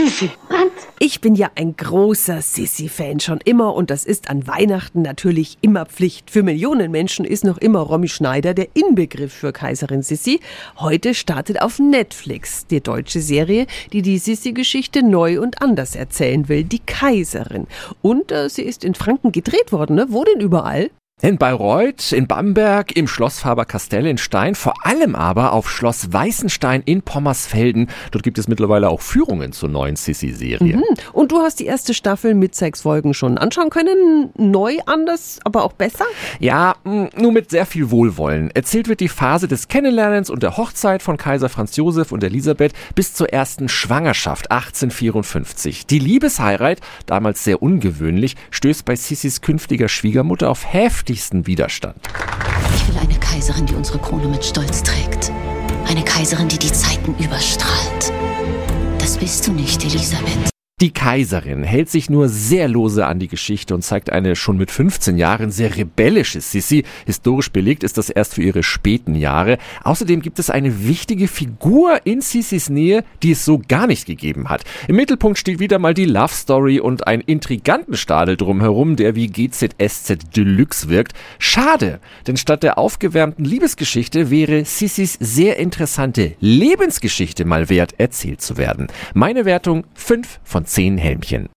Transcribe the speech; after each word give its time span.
Sissi. 0.00 0.30
Ich 0.98 1.20
bin 1.20 1.34
ja 1.34 1.50
ein 1.56 1.76
großer 1.76 2.40
Sissi-Fan 2.40 3.20
schon 3.20 3.38
immer 3.44 3.74
und 3.74 3.90
das 3.90 4.06
ist 4.06 4.30
an 4.30 4.46
Weihnachten 4.46 5.02
natürlich 5.02 5.58
immer 5.60 5.84
Pflicht. 5.84 6.30
Für 6.30 6.42
Millionen 6.42 6.90
Menschen 6.90 7.26
ist 7.26 7.44
noch 7.44 7.58
immer 7.58 7.80
Romy 7.80 8.08
Schneider 8.08 8.54
der 8.54 8.68
Inbegriff 8.72 9.32
für 9.32 9.52
Kaiserin 9.52 10.02
Sissi. 10.02 10.40
Heute 10.78 11.12
startet 11.12 11.60
auf 11.60 11.78
Netflix 11.78 12.66
die 12.66 12.80
deutsche 12.80 13.20
Serie, 13.20 13.66
die 13.92 14.00
die 14.00 14.16
Sissi-Geschichte 14.16 15.02
neu 15.02 15.38
und 15.38 15.60
anders 15.60 15.94
erzählen 15.96 16.48
will, 16.48 16.64
die 16.64 16.80
Kaiserin. 16.80 17.66
Und 18.00 18.32
äh, 18.32 18.48
sie 18.48 18.62
ist 18.62 18.84
in 18.84 18.94
Franken 18.94 19.32
gedreht 19.32 19.70
worden, 19.70 19.96
ne? 19.96 20.06
Wo 20.08 20.24
denn 20.24 20.40
überall? 20.40 20.90
In 21.22 21.36
Bayreuth, 21.36 22.12
in 22.12 22.26
Bamberg, 22.26 22.96
im 22.96 23.06
Schloss 23.06 23.40
Faber-Castell 23.40 24.06
in 24.06 24.16
Stein, 24.16 24.54
vor 24.54 24.86
allem 24.86 25.14
aber 25.14 25.52
auf 25.52 25.68
Schloss 25.68 26.10
Weißenstein 26.10 26.82
in 26.86 27.02
Pommersfelden. 27.02 27.90
Dort 28.10 28.24
gibt 28.24 28.38
es 28.38 28.48
mittlerweile 28.48 28.88
auch 28.88 29.02
Führungen 29.02 29.52
zur 29.52 29.68
neuen 29.68 29.96
Sissi-Serie. 29.96 30.78
Mhm. 30.78 30.84
Und 31.12 31.30
du 31.30 31.40
hast 31.40 31.60
die 31.60 31.66
erste 31.66 31.92
Staffel 31.92 32.34
mit 32.34 32.54
sechs 32.54 32.82
Folgen 32.82 33.12
schon 33.12 33.36
anschauen 33.36 33.68
können. 33.68 34.30
Neu, 34.38 34.78
anders, 34.86 35.40
aber 35.44 35.62
auch 35.64 35.74
besser? 35.74 36.06
Ja, 36.38 36.76
nur 36.84 37.32
mit 37.32 37.50
sehr 37.50 37.66
viel 37.66 37.90
Wohlwollen. 37.90 38.50
Erzählt 38.52 38.88
wird 38.88 39.00
die 39.00 39.08
Phase 39.08 39.46
des 39.46 39.68
Kennenlernens 39.68 40.30
und 40.30 40.42
der 40.42 40.56
Hochzeit 40.56 41.02
von 41.02 41.18
Kaiser 41.18 41.50
Franz 41.50 41.76
Josef 41.76 42.12
und 42.12 42.24
Elisabeth 42.24 42.72
bis 42.94 43.12
zur 43.12 43.30
ersten 43.30 43.68
Schwangerschaft 43.68 44.50
1854. 44.50 45.84
Die 45.86 45.98
Liebesheirat, 45.98 46.78
damals 47.04 47.44
sehr 47.44 47.62
ungewöhnlich, 47.62 48.36
stößt 48.50 48.86
bei 48.86 48.96
Sissis 48.96 49.42
künftiger 49.42 49.90
Schwiegermutter 49.90 50.48
auf 50.48 50.64
heftig 50.64 51.09
heftigsten 51.10 51.46
Widerstand. 51.48 51.96
Ich 52.76 52.86
will 52.86 52.96
eine 53.00 53.18
Kaiserin, 53.18 53.66
die 53.66 53.74
unsere 53.74 53.98
Krone 53.98 54.28
mit 54.28 54.44
Stolz 54.44 54.82
trägt. 54.82 55.32
Eine 55.88 56.04
Kaiserin, 56.04 56.46
die 56.48 56.58
die 56.58 56.72
Zeiten 56.72 57.16
überstrahlt. 57.18 58.12
Das 58.98 59.18
bist 59.18 59.46
du 59.48 59.52
nicht, 59.52 59.82
Elisabeth. 59.82 60.50
Die 60.80 60.92
Kaiserin 60.92 61.62
hält 61.62 61.90
sich 61.90 62.08
nur 62.08 62.30
sehr 62.30 62.66
lose 62.66 63.06
an 63.06 63.18
die 63.18 63.28
Geschichte 63.28 63.74
und 63.74 63.82
zeigt 63.82 64.10
eine 64.10 64.34
schon 64.34 64.56
mit 64.56 64.70
15 64.70 65.18
Jahren 65.18 65.50
sehr 65.50 65.76
rebellische 65.76 66.40
Sissi. 66.40 66.84
Historisch 67.04 67.50
belegt 67.50 67.84
ist 67.84 67.98
das 67.98 68.08
erst 68.08 68.32
für 68.32 68.42
ihre 68.42 68.62
späten 68.62 69.14
Jahre. 69.14 69.58
Außerdem 69.84 70.22
gibt 70.22 70.38
es 70.38 70.48
eine 70.48 70.88
wichtige 70.88 71.28
Figur 71.28 72.00
in 72.04 72.22
Sissis 72.22 72.70
Nähe, 72.70 73.04
die 73.22 73.32
es 73.32 73.44
so 73.44 73.60
gar 73.68 73.86
nicht 73.86 74.06
gegeben 74.06 74.48
hat. 74.48 74.64
Im 74.88 74.96
Mittelpunkt 74.96 75.38
steht 75.38 75.58
wieder 75.58 75.78
mal 75.78 75.92
die 75.92 76.06
Love 76.06 76.32
Story 76.32 76.80
und 76.80 77.06
ein 77.06 77.20
intriganten 77.20 77.98
Stadel 77.98 78.38
drumherum, 78.38 78.96
der 78.96 79.14
wie 79.14 79.26
GZSZ 79.26 80.34
Deluxe 80.34 80.88
wirkt. 80.88 81.12
Schade, 81.38 82.00
denn 82.26 82.38
statt 82.38 82.62
der 82.62 82.78
aufgewärmten 82.78 83.44
Liebesgeschichte 83.44 84.30
wäre 84.30 84.64
Sissis 84.64 85.18
sehr 85.20 85.58
interessante 85.58 86.36
Lebensgeschichte 86.40 87.44
mal 87.44 87.68
wert, 87.68 87.96
erzählt 87.98 88.40
zu 88.40 88.56
werden. 88.56 88.86
Meine 89.12 89.44
Wertung 89.44 89.84
5 89.92 90.40
von 90.42 90.64
zehn 90.70 90.98
Helmchen. 90.98 91.48